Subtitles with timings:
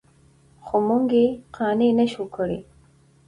[0.65, 1.25] خو موږ یې
[1.55, 2.59] قانع نه شوو کړی.